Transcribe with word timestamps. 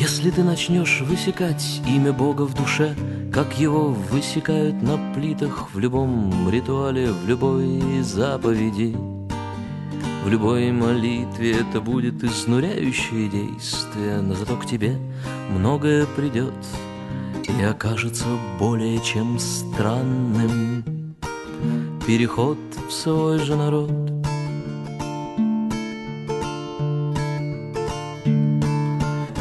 Если 0.00 0.30
ты 0.30 0.42
начнешь 0.42 1.02
высекать 1.02 1.82
имя 1.86 2.10
Бога 2.14 2.46
в 2.46 2.54
душе, 2.54 2.96
Как 3.30 3.58
его 3.58 3.88
высекают 3.90 4.82
на 4.82 4.96
плитах 5.12 5.68
В 5.74 5.78
любом 5.78 6.48
ритуале, 6.48 7.12
в 7.12 7.28
любой 7.28 8.00
заповеди, 8.00 8.96
В 10.24 10.28
любой 10.30 10.72
молитве 10.72 11.52
это 11.52 11.82
будет 11.82 12.24
изнуряющее 12.24 13.28
действие, 13.28 14.22
Но 14.22 14.34
зато 14.34 14.56
к 14.56 14.64
тебе 14.64 14.96
многое 15.50 16.06
придет 16.06 16.54
И 17.46 17.62
окажется 17.62 18.24
более 18.58 19.00
чем 19.00 19.38
странным. 19.38 21.14
Переход 22.06 22.56
в 22.88 22.90
свой 22.90 23.38
же 23.38 23.54
народ— 23.54 23.90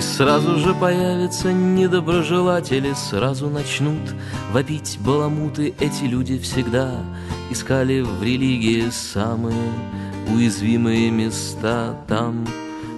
И 0.00 0.02
сразу 0.02 0.58
же 0.58 0.72
появятся 0.72 1.52
недоброжелатели, 1.52 2.94
Сразу 2.94 3.50
начнут 3.50 4.00
вопить 4.50 4.98
баламуты. 4.98 5.74
Эти 5.78 6.04
люди 6.04 6.38
всегда 6.38 7.04
искали 7.50 8.00
в 8.00 8.22
религии 8.22 8.88
самые 8.88 9.60
уязвимые 10.32 11.10
места 11.10 12.02
Там, 12.08 12.46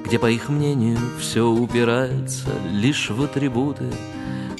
где, 0.04 0.20
по 0.20 0.30
их 0.30 0.48
мнению, 0.48 1.00
все 1.18 1.44
упирается 1.44 2.50
лишь 2.70 3.10
в 3.10 3.20
атрибуты, 3.20 3.90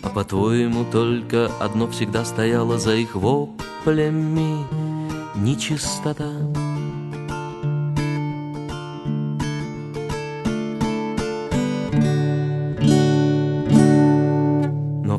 А 0.02 0.08
по-твоему 0.08 0.84
только 0.90 1.48
одно 1.60 1.86
всегда 1.86 2.24
стояло 2.24 2.76
за 2.76 2.96
их 2.96 3.14
воплями— 3.14 4.66
нечистота. 5.36 6.32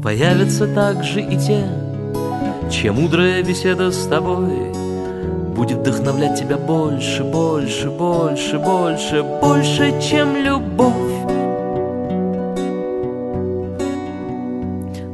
Появятся 0.04 0.68
также 0.68 1.22
и 1.22 1.38
те, 1.38 1.64
чья 2.70 2.92
мудрая 2.92 3.42
беседа 3.42 3.90
с 3.90 4.06
тобой 4.06 4.74
Будет 5.56 5.78
вдохновлять 5.78 6.38
тебя 6.38 6.58
больше, 6.58 7.24
больше, 7.24 7.90
больше, 7.90 8.60
больше, 8.60 9.24
больше, 9.24 10.02
чем 10.02 10.36
любовь. 10.36 10.94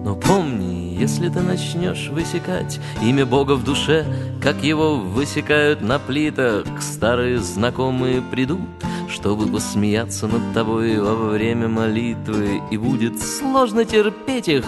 Но 0.03 0.15
помни, 0.15 0.95
если 0.99 1.29
ты 1.29 1.41
начнешь 1.41 2.09
высекать 2.09 2.79
имя 3.03 3.27
Бога 3.27 3.53
в 3.53 3.63
душе, 3.63 4.05
Как 4.41 4.63
его 4.63 4.95
высекают 4.95 5.81
на 5.81 5.99
плитах, 5.99 6.65
старые 6.81 7.37
знакомые 7.37 8.23
придут 8.23 8.61
чтобы 9.09 9.47
посмеяться 9.47 10.27
над 10.27 10.53
тобой 10.53 10.99
во 10.99 11.15
время 11.15 11.67
молитвы, 11.67 12.61
и 12.71 12.77
будет 12.77 13.19
сложно 13.19 13.83
терпеть 13.83 14.47
их, 14.47 14.65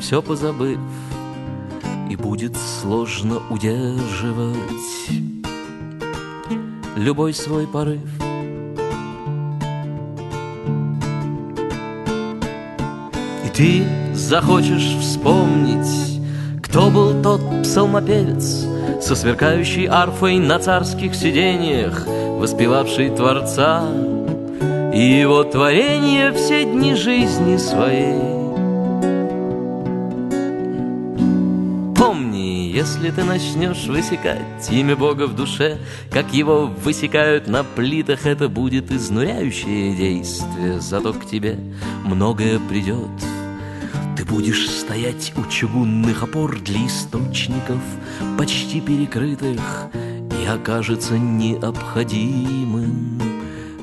все 0.00 0.22
позабыв, 0.22 0.78
и 2.10 2.16
будет 2.16 2.56
сложно 2.56 3.40
удерживать 3.50 4.56
любой 6.96 7.34
свой 7.34 7.66
порыв. 7.66 8.00
И 13.44 13.48
ты 13.54 13.86
захочешь 14.14 14.96
вспомнить, 15.00 16.20
кто 16.62 16.90
был 16.90 17.22
тот 17.22 17.40
псалмопевец 17.62 18.66
со 19.00 19.14
сверкающей 19.14 19.86
арфой 19.86 20.38
на 20.38 20.58
царских 20.58 21.14
сиденьях, 21.14 22.06
воспевавший 22.38 23.10
Творца 23.10 23.84
и 24.94 25.00
его 25.00 25.42
творение 25.44 26.32
все 26.32 26.64
дни 26.64 26.94
жизни 26.94 27.56
своей. 27.56 28.20
Помни, 31.96 32.70
если 32.72 33.10
ты 33.10 33.24
начнешь 33.24 33.86
высекать 33.86 34.70
имя 34.70 34.94
Бога 34.94 35.26
в 35.26 35.34
душе, 35.34 35.78
как 36.10 36.32
его 36.32 36.66
высекают 36.66 37.48
на 37.48 37.64
плитах, 37.64 38.26
это 38.26 38.48
будет 38.48 38.92
изнуряющее 38.92 39.96
действие, 39.96 40.80
зато 40.80 41.12
к 41.12 41.26
тебе 41.26 41.58
многое 42.04 42.60
придет. 42.60 43.08
Ты 44.16 44.24
будешь 44.24 44.70
стоять 44.70 45.32
у 45.36 45.50
чугунных 45.50 46.22
опор 46.22 46.60
для 46.60 46.86
источников, 46.86 47.80
почти 48.38 48.80
перекрытых, 48.80 49.88
и 50.44 50.46
окажется 50.46 51.18
необходимым 51.18 53.18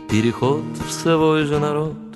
переход 0.07 0.63
в 0.87 0.91
свой 0.91 1.45
же 1.45 1.57
народ. 1.57 2.10